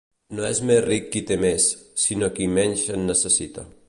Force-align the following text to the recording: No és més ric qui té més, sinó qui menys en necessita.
No 0.37 0.45
és 0.47 0.61
més 0.69 0.79
ric 0.85 1.05
qui 1.15 1.21
té 1.31 1.37
més, 1.43 1.67
sinó 2.05 2.31
qui 2.39 2.49
menys 2.59 2.87
en 2.99 3.07
necessita. 3.11 3.67